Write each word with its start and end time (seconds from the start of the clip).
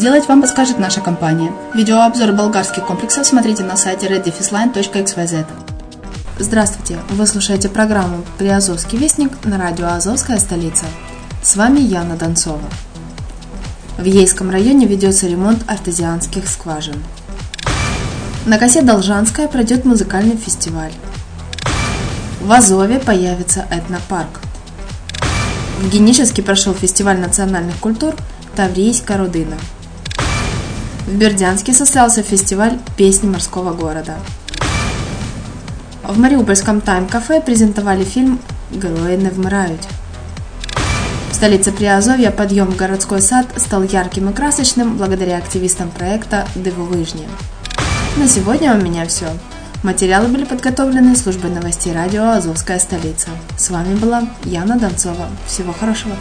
сделать, 0.00 0.28
вам 0.28 0.40
подскажет 0.40 0.78
наша 0.78 1.02
компания. 1.02 1.52
Видеообзор 1.74 2.32
болгарских 2.32 2.86
комплексов 2.86 3.26
смотрите 3.26 3.64
на 3.64 3.76
сайте 3.76 4.06
reddefisline.xyz. 4.06 5.44
Здравствуйте! 6.38 6.96
Вы 7.10 7.26
слушаете 7.26 7.68
программу 7.68 8.24
«Приазовский 8.38 8.96
вестник» 8.96 9.30
на 9.44 9.58
радио 9.58 9.88
«Азовская 9.88 10.38
столица». 10.38 10.86
С 11.42 11.54
вами 11.54 11.80
Яна 11.80 12.16
Донцова. 12.16 12.62
В 13.98 14.04
Ейском 14.04 14.48
районе 14.48 14.86
ведется 14.86 15.26
ремонт 15.26 15.64
артезианских 15.66 16.48
скважин. 16.48 16.96
На 18.46 18.56
косе 18.56 18.80
Должанская 18.80 19.48
пройдет 19.48 19.84
музыкальный 19.84 20.38
фестиваль. 20.38 20.92
В 22.40 22.50
Азове 22.50 23.00
появится 23.00 23.66
этнопарк. 23.70 24.40
В 25.78 25.90
Геническе 25.90 26.42
прошел 26.42 26.72
фестиваль 26.72 27.20
национальных 27.20 27.76
культур 27.76 28.14
Таврийская 28.56 29.18
Рудына. 29.18 29.56
В 31.10 31.14
Бердянске 31.16 31.74
состоялся 31.74 32.22
фестиваль 32.22 32.78
«Песни 32.96 33.28
морского 33.28 33.74
города». 33.74 34.14
В 36.04 36.16
Мариупольском 36.18 36.80
тайм-кафе 36.80 37.40
презентовали 37.40 38.04
фильм 38.04 38.38
«Герои 38.70 39.16
не 39.16 39.28
вмирають» 39.28 39.86
столице 41.40 41.72
Приазовья 41.72 42.32
подъем 42.32 42.66
в 42.66 42.76
городской 42.76 43.22
сад 43.22 43.46
стал 43.56 43.82
ярким 43.82 44.28
и 44.28 44.34
красочным 44.34 44.98
благодаря 44.98 45.38
активистам 45.38 45.90
проекта 45.90 46.46
«Дивовыжни». 46.54 47.26
На 48.18 48.28
сегодня 48.28 48.74
у 48.74 48.76
меня 48.76 49.06
все. 49.06 49.24
Материалы 49.82 50.28
были 50.28 50.44
подготовлены 50.44 51.16
службой 51.16 51.50
новостей 51.50 51.94
радио 51.94 52.28
«Азовская 52.28 52.78
столица». 52.78 53.30
С 53.56 53.70
вами 53.70 53.94
была 53.94 54.28
Яна 54.44 54.78
Донцова. 54.78 55.28
Всего 55.46 55.72
хорошего. 55.72 56.14